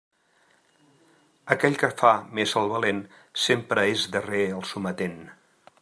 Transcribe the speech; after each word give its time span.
Aquell 1.55 1.77
que 1.83 1.89
fa 1.99 2.13
més 2.39 2.55
el 2.63 2.73
valent, 2.73 3.05
sempre 3.45 3.85
és 3.95 4.11
darrer 4.17 4.45
el 4.57 4.67
sometent. 4.75 5.19